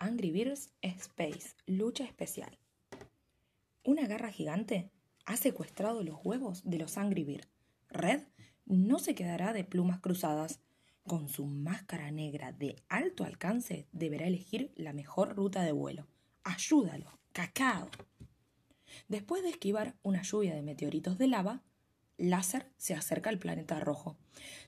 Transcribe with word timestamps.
Angry 0.00 0.30
Birds 0.30 0.70
Space, 0.80 1.56
lucha 1.66 2.04
especial. 2.04 2.56
Una 3.82 4.06
garra 4.06 4.30
gigante 4.30 4.92
ha 5.26 5.36
secuestrado 5.36 6.04
los 6.04 6.20
huevos 6.22 6.62
de 6.62 6.78
los 6.78 6.96
Angry 6.96 7.24
Birds. 7.24 7.48
Red 7.88 8.22
no 8.64 9.00
se 9.00 9.16
quedará 9.16 9.52
de 9.52 9.64
plumas 9.64 9.98
cruzadas. 9.98 10.60
Con 11.02 11.28
su 11.28 11.46
máscara 11.46 12.12
negra 12.12 12.52
de 12.52 12.76
alto 12.88 13.24
alcance 13.24 13.88
deberá 13.90 14.28
elegir 14.28 14.72
la 14.76 14.92
mejor 14.92 15.34
ruta 15.34 15.64
de 15.64 15.72
vuelo. 15.72 16.06
Ayúdalo, 16.44 17.18
cacao. 17.32 17.90
Después 19.08 19.42
de 19.42 19.50
esquivar 19.50 19.96
una 20.02 20.22
lluvia 20.22 20.54
de 20.54 20.62
meteoritos 20.62 21.18
de 21.18 21.26
lava, 21.26 21.64
láser 22.18 22.70
se 22.76 22.94
acerca 22.94 23.30
al 23.30 23.38
planeta 23.38 23.80
rojo. 23.80 24.18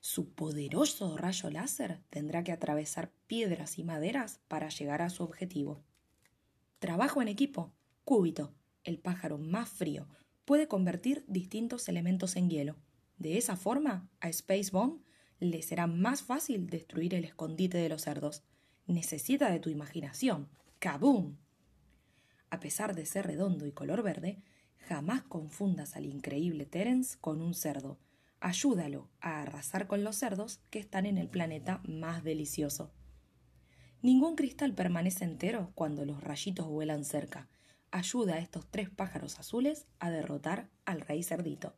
Su 0.01 0.30
poderoso 0.30 1.16
rayo 1.16 1.51
láser 1.51 2.01
tendrá 2.09 2.43
que 2.45 2.53
atravesar 2.53 3.12
piedras 3.27 3.79
y 3.79 3.84
maderas 3.84 4.41
para 4.48 4.69
llegar 4.69 5.03
a 5.03 5.11
su 5.11 5.23
objetivo. 5.23 5.83
Trabajo 6.78 7.20
en 7.20 7.28
equipo. 7.28 7.75
Cúbito, 8.05 8.55
el 8.84 8.98
pájaro 8.98 9.37
más 9.37 9.69
frío, 9.69 10.09
puede 10.45 10.66
convertir 10.66 11.25
distintos 11.28 11.89
elementos 11.89 12.37
en 12.37 12.48
hielo. 12.48 12.77
De 13.19 13.37
esa 13.37 13.56
forma, 13.56 14.09
a 14.20 14.28
Space 14.30 14.70
Bomb 14.73 15.03
le 15.39 15.62
será 15.62 15.87
más 15.87 16.23
fácil 16.23 16.69
destruir 16.69 17.14
el 17.14 17.25
escondite 17.25 17.78
de 17.78 17.89
los 17.89 18.03
cerdos. 18.03 18.42
Necesita 18.87 19.51
de 19.51 19.61
tu 19.61 19.70
imaginación. 19.70 20.48
¡Kaboom! 20.78 21.37
A 22.51 22.61
pesar 22.61 22.95
de 22.95 23.06
ser 23.06 23.27
redondo 23.27 23.67
y 23.67 23.73
color 23.73 24.03
verde, 24.03 24.42
jamás 24.89 25.23
confundas 25.23 25.97
al 25.97 26.07
increíble 26.07 26.66
Terence 26.66 27.16
con 27.20 27.41
un 27.41 27.55
cerdo. 27.55 27.98
Ayúdalo 28.41 29.09
a 29.20 29.43
arrasar 29.43 29.87
con 29.87 30.03
los 30.03 30.16
cerdos 30.16 30.61
que 30.70 30.79
están 30.79 31.06
en 31.06 31.19
el 31.19 31.29
planeta 31.29 31.80
más 31.84 32.25
delicioso. 32.25 32.91
Ningún 34.03 34.34
cristal 34.34 34.73
permanece 34.73 35.25
entero 35.25 35.73
cuando 35.75 36.06
los 36.06 36.25
rayitos 36.25 36.66
vuelan 36.66 37.05
cerca. 37.05 37.48
Ayuda 37.91 38.34
a 38.34 38.39
estos 38.39 38.67
tres 38.70 38.89
pájaros 38.89 39.39
azules 39.39 39.86
a 39.98 40.11
derrotar 40.11 40.70
al 40.86 41.03
rey 41.03 41.23
cerdito. 41.23 41.75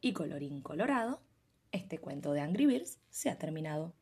Y 0.00 0.12
colorín 0.12 0.60
colorado, 0.60 1.22
este 1.70 1.98
cuento 1.98 2.32
de 2.32 2.40
Angry 2.40 2.66
Birds 2.66 2.98
se 3.10 3.30
ha 3.30 3.38
terminado. 3.38 3.94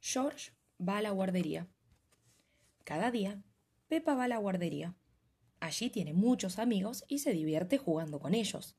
George 0.00 0.52
va 0.80 0.98
a 0.98 1.02
la 1.02 1.10
guardería. 1.10 1.68
Cada 2.84 3.10
día, 3.10 3.40
Pepa 3.90 4.14
va 4.14 4.24
a 4.24 4.28
la 4.28 4.38
guardería. 4.38 4.94
Allí 5.58 5.90
tiene 5.90 6.12
muchos 6.12 6.60
amigos 6.60 7.04
y 7.08 7.18
se 7.18 7.32
divierte 7.32 7.76
jugando 7.76 8.20
con 8.20 8.34
ellos. 8.34 8.76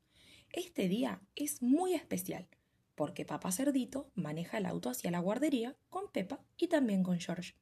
Este 0.54 0.88
día 0.88 1.22
es 1.36 1.62
muy 1.62 1.96
especial 1.96 2.48
porque 2.96 3.26
Papá 3.26 3.52
Cerdito 3.52 4.10
maneja 4.16 4.58
el 4.58 4.66
auto 4.66 4.90
hacia 4.90 5.12
la 5.12 5.20
guardería 5.20 5.76
con 5.90 6.10
Pepa 6.14 6.46
y 6.56 6.68
también 6.70 7.04
con 7.04 7.20
George. 7.20 7.56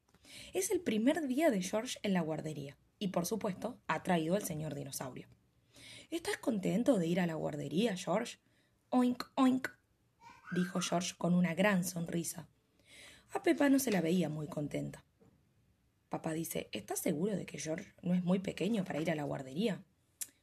Es 0.53 0.69
el 0.69 0.81
primer 0.81 1.25
día 1.25 1.49
de 1.49 1.63
George 1.63 1.97
en 2.03 2.13
la 2.13 2.21
guardería 2.21 2.77
y 2.99 3.07
por 3.07 3.25
supuesto 3.25 3.81
ha 3.87 4.03
traído 4.03 4.35
al 4.35 4.43
señor 4.43 4.75
dinosaurio. 4.75 5.27
¿Estás 6.11 6.37
contento 6.37 6.99
de 6.99 7.07
ir 7.07 7.19
a 7.19 7.25
la 7.25 7.33
guardería, 7.33 7.97
George? 7.97 8.37
Oink, 8.89 9.23
oink, 9.33 9.69
dijo 10.51 10.81
George 10.81 11.15
con 11.17 11.33
una 11.33 11.55
gran 11.55 11.83
sonrisa. 11.83 12.47
A 13.31 13.41
Pepa 13.41 13.69
no 13.69 13.79
se 13.79 13.89
la 13.89 14.01
veía 14.01 14.29
muy 14.29 14.45
contenta. 14.45 15.03
Papá 16.09 16.33
dice, 16.33 16.69
¿estás 16.71 16.99
seguro 16.99 17.35
de 17.35 17.45
que 17.45 17.59
George 17.59 17.93
no 18.01 18.15
es 18.15 18.23
muy 18.23 18.39
pequeño 18.39 18.83
para 18.83 18.99
ir 18.99 19.11
a 19.11 19.15
la 19.15 19.23
guardería? 19.23 19.83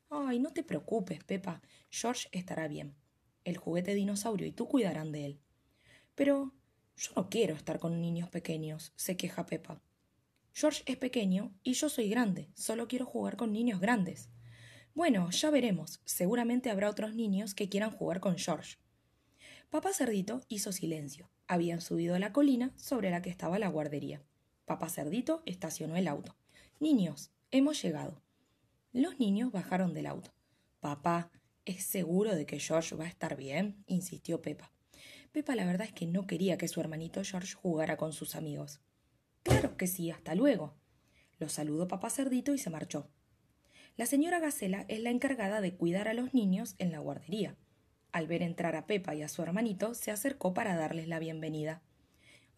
Ay, 0.08 0.38
no 0.38 0.52
te 0.52 0.62
preocupes, 0.62 1.24
Pepa. 1.24 1.60
George 1.90 2.28
estará 2.30 2.68
bien. 2.68 2.94
El 3.44 3.56
juguete 3.56 3.94
dinosaurio 3.94 4.46
y 4.46 4.52
tú 4.52 4.68
cuidarán 4.68 5.10
de 5.10 5.26
él. 5.26 5.40
Pero 6.14 6.54
yo 6.96 7.10
no 7.16 7.28
quiero 7.28 7.54
estar 7.54 7.80
con 7.80 8.00
niños 8.00 8.30
pequeños, 8.30 8.92
se 8.94 9.16
queja 9.16 9.44
Pepa. 9.44 9.82
George 10.54 10.82
es 10.86 10.96
pequeño 10.96 11.52
y 11.64 11.74
yo 11.74 11.88
soy 11.88 12.08
grande. 12.08 12.48
Solo 12.54 12.86
quiero 12.86 13.04
jugar 13.04 13.36
con 13.36 13.52
niños 13.52 13.80
grandes. 13.80 14.30
Bueno, 14.94 15.30
ya 15.30 15.50
veremos. 15.50 16.00
Seguramente 16.04 16.70
habrá 16.70 16.88
otros 16.88 17.14
niños 17.14 17.54
que 17.54 17.68
quieran 17.68 17.90
jugar 17.90 18.20
con 18.20 18.38
George. 18.38 18.78
Papá 19.68 19.92
Cerdito 19.92 20.40
hizo 20.48 20.72
silencio. 20.72 21.28
Habían 21.48 21.80
subido 21.80 22.14
a 22.14 22.18
la 22.18 22.32
colina 22.32 22.72
sobre 22.76 23.10
la 23.10 23.20
que 23.20 23.28
estaba 23.28 23.58
la 23.58 23.68
guardería. 23.68 24.22
Papá 24.66 24.88
Cerdito 24.88 25.44
estacionó 25.46 25.96
el 25.96 26.08
auto. 26.08 26.34
Niños, 26.80 27.30
hemos 27.52 27.80
llegado. 27.80 28.20
Los 28.92 29.20
niños 29.20 29.52
bajaron 29.52 29.94
del 29.94 30.06
auto. 30.06 30.32
Papá, 30.80 31.30
¿es 31.64 31.84
seguro 31.84 32.34
de 32.34 32.46
que 32.46 32.58
George 32.58 32.96
va 32.96 33.04
a 33.04 33.08
estar 33.08 33.36
bien? 33.36 33.84
insistió 33.86 34.42
Pepa. 34.42 34.72
Pepa 35.30 35.54
la 35.54 35.66
verdad 35.66 35.86
es 35.86 35.92
que 35.92 36.06
no 36.06 36.26
quería 36.26 36.58
que 36.58 36.66
su 36.66 36.80
hermanito 36.80 37.22
George 37.22 37.54
jugara 37.54 37.96
con 37.96 38.12
sus 38.12 38.34
amigos. 38.34 38.80
Claro 39.44 39.76
que 39.76 39.86
sí, 39.86 40.10
hasta 40.10 40.34
luego. 40.34 40.74
Lo 41.38 41.48
saludó 41.48 41.86
papá 41.86 42.10
Cerdito 42.10 42.52
y 42.52 42.58
se 42.58 42.70
marchó. 42.70 43.08
La 43.96 44.06
señora 44.06 44.40
Gacela 44.40 44.84
es 44.88 44.98
la 44.98 45.10
encargada 45.10 45.60
de 45.60 45.76
cuidar 45.76 46.08
a 46.08 46.14
los 46.14 46.34
niños 46.34 46.74
en 46.78 46.90
la 46.90 46.98
guardería. 46.98 47.56
Al 48.10 48.26
ver 48.26 48.42
entrar 48.42 48.74
a 48.74 48.88
Pepa 48.88 49.14
y 49.14 49.22
a 49.22 49.28
su 49.28 49.42
hermanito, 49.42 49.94
se 49.94 50.10
acercó 50.10 50.54
para 50.54 50.74
darles 50.74 51.06
la 51.06 51.20
bienvenida. 51.20 51.82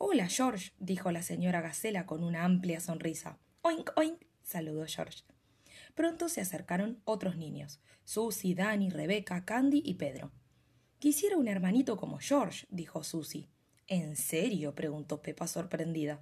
Hola, 0.00 0.28
George, 0.28 0.70
dijo 0.78 1.10
la 1.10 1.22
señora 1.22 1.60
Gacela 1.60 2.06
con 2.06 2.22
una 2.22 2.44
amplia 2.44 2.78
sonrisa. 2.78 3.40
Oink, 3.62 3.90
oink, 3.96 4.22
saludó 4.44 4.86
George. 4.86 5.24
Pronto 5.96 6.28
se 6.28 6.40
acercaron 6.40 7.02
otros 7.04 7.36
niños: 7.36 7.80
Susy, 8.04 8.54
Dani, 8.54 8.90
Rebeca, 8.90 9.44
Candy 9.44 9.82
y 9.84 9.94
Pedro. 9.94 10.30
Quisiera 11.00 11.36
un 11.36 11.48
hermanito 11.48 11.96
como 11.96 12.18
George, 12.18 12.64
dijo 12.70 13.02
Susy. 13.02 13.48
¿En 13.88 14.14
serio? 14.14 14.72
preguntó 14.76 15.20
Pepa 15.20 15.48
sorprendida. 15.48 16.20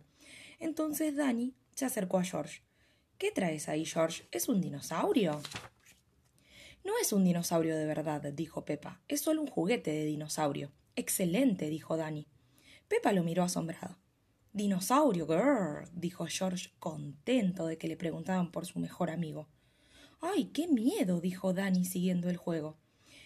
Entonces 0.58 1.14
Dani 1.14 1.54
se 1.74 1.84
acercó 1.84 2.18
a 2.18 2.24
George. 2.24 2.62
¿Qué 3.18 3.30
traes 3.30 3.68
ahí, 3.68 3.84
George? 3.84 4.26
¿Es 4.32 4.48
un 4.48 4.62
dinosaurio? 4.62 5.42
No 6.82 6.94
es 7.02 7.12
un 7.12 7.24
dinosaurio 7.24 7.76
de 7.76 7.84
verdad, 7.84 8.22
dijo 8.32 8.64
Pepa. 8.64 9.02
Es 9.06 9.20
solo 9.20 9.42
un 9.42 9.48
juguete 9.48 9.90
de 9.90 10.06
dinosaurio. 10.06 10.72
Excelente, 10.94 11.68
dijo 11.68 11.98
Dani. 11.98 12.26
Pepa 12.88 13.12
lo 13.12 13.22
miró 13.22 13.42
asombrado. 13.42 13.98
Dinosaurio, 14.52 15.26
girl, 15.26 15.88
dijo 15.92 16.26
George, 16.26 16.70
contento 16.78 17.66
de 17.66 17.76
que 17.76 17.88
le 17.88 17.96
preguntaban 17.96 18.50
por 18.50 18.64
su 18.64 18.78
mejor 18.78 19.10
amigo. 19.10 19.48
¡Ay, 20.20 20.46
qué 20.46 20.66
miedo! 20.66 21.20
dijo 21.20 21.52
Danny 21.52 21.84
siguiendo 21.84 22.30
el 22.30 22.36
juego. 22.36 22.78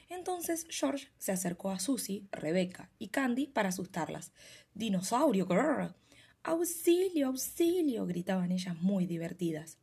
Entonces 0.09 0.67
George 0.69 1.09
se 1.19 1.31
acercó 1.31 1.71
a 1.71 1.79
Susie, 1.79 2.27
Rebecca 2.33 2.91
y 2.99 3.09
Candy 3.09 3.47
para 3.47 3.69
asustarlas. 3.69 4.33
¡Dinosaurio, 4.75 5.47
girl! 5.47 5.95
¡Auxilio, 6.43 7.29
auxilio! 7.29 8.07
gritaban 8.07 8.51
ellas 8.51 8.77
muy 8.81 9.07
divertidas. 9.07 9.79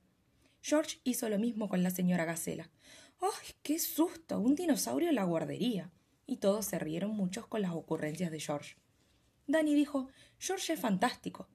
George 0.61 0.99
hizo 1.05 1.29
lo 1.29 1.39
mismo 1.39 1.69
con 1.69 1.81
la 1.81 1.91
señora 1.91 2.25
Gacela. 2.25 2.69
¡Ay, 3.21 3.53
qué 3.63 3.79
susto! 3.79 4.39
Un 4.39 4.55
dinosaurio 4.55 5.07
en 5.07 5.15
la 5.15 5.23
guardería. 5.23 5.91
Y 6.25 6.37
todos 6.37 6.65
se 6.65 6.77
rieron 6.77 7.11
muchos 7.11 7.47
con 7.47 7.61
las 7.61 7.71
ocurrencias 7.71 8.31
de 8.31 8.41
George. 8.41 8.75
Danny 9.47 9.73
dijo 9.73 10.09
George 10.37 10.73
es 10.73 10.79
fantástico. 10.79 11.47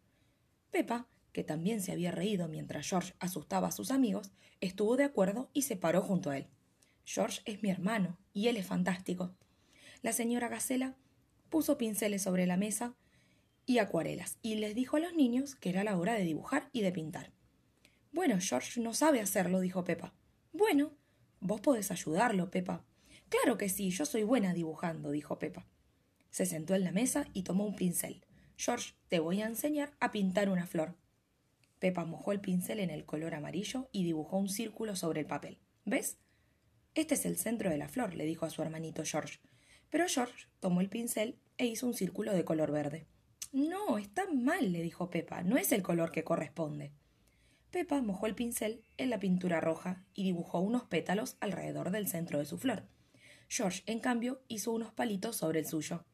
Pepa, 0.70 1.06
que 1.32 1.44
también 1.44 1.82
se 1.82 1.92
había 1.92 2.10
reído 2.10 2.48
mientras 2.48 2.88
George 2.88 3.14
asustaba 3.18 3.68
a 3.68 3.72
sus 3.72 3.90
amigos, 3.90 4.32
estuvo 4.60 4.96
de 4.96 5.04
acuerdo 5.04 5.50
y 5.52 5.62
se 5.62 5.76
paró 5.76 6.02
junto 6.02 6.30
a 6.30 6.38
él. 6.38 6.48
George 7.04 7.42
es 7.44 7.62
mi 7.62 7.70
hermano 7.70 8.18
y 8.32 8.48
él 8.48 8.56
es 8.56 8.66
fantástico. 8.66 9.34
La 10.02 10.12
señora 10.12 10.48
Gacela 10.48 10.96
puso 11.50 11.76
pinceles 11.76 12.22
sobre 12.22 12.46
la 12.46 12.56
mesa 12.56 12.96
y 13.66 13.78
acuarelas 13.78 14.38
y 14.42 14.54
les 14.56 14.74
dijo 14.74 14.96
a 14.96 15.00
los 15.00 15.14
niños 15.14 15.54
que 15.54 15.70
era 15.70 15.84
la 15.84 15.96
hora 15.96 16.14
de 16.14 16.24
dibujar 16.24 16.70
y 16.72 16.80
de 16.80 16.92
pintar. 16.92 17.32
Bueno, 18.10 18.36
George 18.40 18.80
no 18.80 18.94
sabe 18.94 19.20
hacerlo, 19.20 19.60
dijo 19.60 19.84
Pepa. 19.84 20.14
Bueno, 20.52 20.92
vos 21.40 21.60
podés 21.60 21.90
ayudarlo, 21.90 22.50
Pepa. 22.50 22.84
Claro 23.28 23.56
que 23.58 23.68
sí, 23.68 23.90
yo 23.90 24.04
soy 24.06 24.22
buena 24.22 24.54
dibujando, 24.54 25.10
dijo 25.10 25.38
Pepa. 25.38 25.66
Se 26.32 26.46
sentó 26.46 26.74
en 26.74 26.82
la 26.82 26.92
mesa 26.92 27.28
y 27.34 27.42
tomó 27.42 27.64
un 27.64 27.76
pincel. 27.76 28.24
George, 28.56 28.94
te 29.08 29.20
voy 29.20 29.42
a 29.42 29.46
enseñar 29.46 29.92
a 30.00 30.10
pintar 30.10 30.48
una 30.48 30.66
flor. 30.66 30.96
Pepa 31.78 32.06
mojó 32.06 32.32
el 32.32 32.40
pincel 32.40 32.80
en 32.80 32.88
el 32.88 33.04
color 33.04 33.34
amarillo 33.34 33.90
y 33.92 34.02
dibujó 34.02 34.38
un 34.38 34.48
círculo 34.48 34.96
sobre 34.96 35.20
el 35.20 35.26
papel. 35.26 35.58
¿Ves? 35.84 36.16
Este 36.94 37.14
es 37.14 37.26
el 37.26 37.36
centro 37.36 37.68
de 37.68 37.76
la 37.76 37.88
flor, 37.88 38.14
le 38.14 38.24
dijo 38.24 38.46
a 38.46 38.50
su 38.50 38.62
hermanito 38.62 39.04
George. 39.04 39.40
Pero 39.90 40.06
George 40.08 40.48
tomó 40.58 40.80
el 40.80 40.88
pincel 40.88 41.38
e 41.58 41.66
hizo 41.66 41.86
un 41.86 41.92
círculo 41.92 42.32
de 42.32 42.46
color 42.46 42.72
verde. 42.72 43.06
No, 43.52 43.98
está 43.98 44.24
mal, 44.32 44.72
le 44.72 44.80
dijo 44.80 45.10
Pepa. 45.10 45.42
No 45.42 45.58
es 45.58 45.70
el 45.70 45.82
color 45.82 46.12
que 46.12 46.24
corresponde. 46.24 46.92
Pepa 47.70 48.00
mojó 48.00 48.26
el 48.26 48.34
pincel 48.34 48.82
en 48.96 49.10
la 49.10 49.20
pintura 49.20 49.60
roja 49.60 50.02
y 50.14 50.24
dibujó 50.24 50.60
unos 50.60 50.84
pétalos 50.84 51.36
alrededor 51.40 51.90
del 51.90 52.08
centro 52.08 52.38
de 52.38 52.46
su 52.46 52.56
flor. 52.56 52.84
George, 53.48 53.82
en 53.84 54.00
cambio, 54.00 54.40
hizo 54.48 54.72
unos 54.72 54.94
palitos 54.94 55.36
sobre 55.36 55.58
el 55.58 55.66
suyo. 55.66 56.06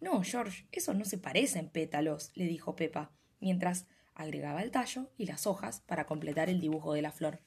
No, 0.00 0.22
George, 0.22 0.66
eso 0.72 0.94
no 0.94 1.04
se 1.04 1.18
parecen 1.18 1.68
pétalos, 1.68 2.30
le 2.34 2.44
dijo 2.44 2.76
Pepa, 2.76 3.10
mientras 3.40 3.86
agregaba 4.14 4.62
el 4.62 4.70
tallo 4.70 5.10
y 5.16 5.26
las 5.26 5.46
hojas 5.46 5.80
para 5.86 6.06
completar 6.06 6.48
el 6.48 6.60
dibujo 6.60 6.92
de 6.92 7.02
la 7.02 7.12
flor. 7.12 7.40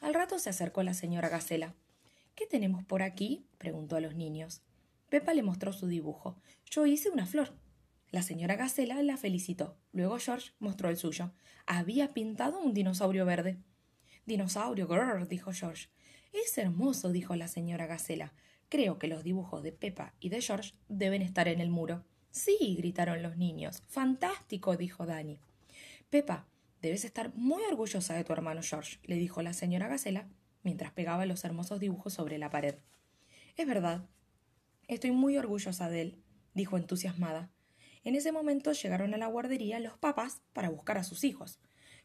Al 0.00 0.14
rato 0.14 0.38
se 0.38 0.50
acercó 0.50 0.82
la 0.82 0.94
señora 0.94 1.28
Gacela. 1.28 1.74
¿Qué 2.34 2.46
tenemos 2.46 2.84
por 2.84 3.02
aquí? 3.02 3.46
preguntó 3.58 3.96
a 3.96 4.00
los 4.00 4.14
niños. 4.14 4.62
Pepa 5.08 5.34
le 5.34 5.42
mostró 5.42 5.72
su 5.72 5.86
dibujo. 5.86 6.40
Yo 6.70 6.86
hice 6.86 7.10
una 7.10 7.26
flor. 7.26 7.56
La 8.10 8.22
señora 8.22 8.56
Gacela 8.56 9.02
la 9.02 9.16
felicitó. 9.16 9.76
Luego 9.92 10.18
George 10.18 10.52
mostró 10.60 10.88
el 10.88 10.96
suyo. 10.96 11.32
Había 11.66 12.14
pintado 12.14 12.60
un 12.60 12.74
dinosaurio 12.74 13.24
verde. 13.26 13.58
Dinosaurio, 14.24 14.86
grrr, 14.86 15.26
dijo 15.26 15.52
George. 15.52 15.88
Es 16.32 16.56
hermoso, 16.58 17.10
dijo 17.10 17.34
la 17.36 17.48
señora 17.48 17.86
Gacela. 17.86 18.34
Creo 18.68 18.98
que 18.98 19.08
los 19.08 19.24
dibujos 19.24 19.62
de 19.62 19.72
Peppa 19.72 20.14
y 20.20 20.28
de 20.28 20.42
George 20.42 20.74
deben 20.88 21.22
estar 21.22 21.48
en 21.48 21.60
el 21.60 21.70
muro. 21.70 22.04
Sí, 22.30 22.76
gritaron 22.76 23.22
los 23.22 23.36
niños. 23.36 23.82
Fantástico, 23.88 24.76
dijo 24.76 25.06
Danny. 25.06 25.40
Peppa, 26.10 26.46
debes 26.82 27.04
estar 27.04 27.34
muy 27.34 27.62
orgullosa 27.64 28.14
de 28.14 28.24
tu 28.24 28.32
hermano 28.32 28.62
George, 28.62 28.98
le 29.04 29.16
dijo 29.16 29.42
la 29.42 29.52
señora 29.52 29.88
Gacela 29.88 30.28
mientras 30.62 30.92
pegaba 30.92 31.24
los 31.24 31.44
hermosos 31.44 31.80
dibujos 31.80 32.12
sobre 32.12 32.36
la 32.38 32.50
pared. 32.50 32.76
Es 33.56 33.66
verdad. 33.66 34.06
Estoy 34.86 35.12
muy 35.12 35.36
orgullosa 35.36 35.88
de 35.88 36.02
él, 36.02 36.22
dijo 36.54 36.76
entusiasmada. 36.76 37.50
En 38.04 38.14
ese 38.14 38.32
momento 38.32 38.72
llegaron 38.72 39.14
a 39.14 39.18
la 39.18 39.26
guardería 39.26 39.80
los 39.80 39.98
papás 39.98 40.42
para 40.52 40.70
buscar 40.70 40.98
a 40.98 41.04
sus 41.04 41.24
hijos. 41.24 41.58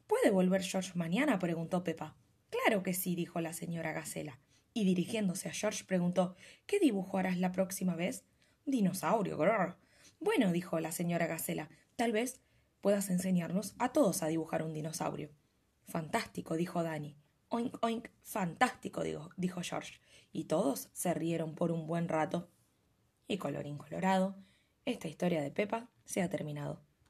¿Puede 0.07 0.31
volver 0.31 0.63
George 0.63 0.91
mañana? 0.95 1.39
preguntó 1.39 1.83
Pepa. 1.83 2.15
Claro 2.49 2.83
que 2.83 2.93
sí, 2.93 3.15
dijo 3.15 3.41
la 3.41 3.53
señora 3.53 3.93
Gacela. 3.93 4.39
Y 4.73 4.85
dirigiéndose 4.85 5.49
a 5.49 5.53
George 5.53 5.83
preguntó 5.83 6.35
¿Qué 6.65 6.79
dibujo 6.79 7.17
harás 7.17 7.37
la 7.37 7.51
próxima 7.51 7.95
vez? 7.95 8.25
Dinosaurio, 8.65 9.37
grrr. 9.37 9.77
Bueno, 10.19 10.51
dijo 10.51 10.79
la 10.79 10.91
señora 10.91 11.27
Gacela, 11.27 11.69
tal 11.95 12.11
vez 12.11 12.41
puedas 12.81 13.09
enseñarnos 13.09 13.75
a 13.77 13.93
todos 13.93 14.23
a 14.23 14.27
dibujar 14.27 14.63
un 14.63 14.73
dinosaurio. 14.73 15.29
Fantástico, 15.85 16.55
dijo 16.55 16.81
Danny. 16.81 17.15
Oink, 17.49 17.77
oink, 17.81 18.07
fantástico, 18.23 19.03
dijo, 19.03 19.29
dijo 19.37 19.61
George. 19.61 19.99
Y 20.31 20.45
todos 20.45 20.89
se 20.93 21.13
rieron 21.13 21.55
por 21.55 21.71
un 21.71 21.85
buen 21.85 22.07
rato. 22.07 22.49
Y 23.27 23.37
colorín 23.37 23.77
colorado, 23.77 24.35
esta 24.85 25.07
historia 25.07 25.41
de 25.41 25.51
Pepa 25.51 25.89
se 26.05 26.21
ha 26.21 26.29
terminado. 26.29 26.81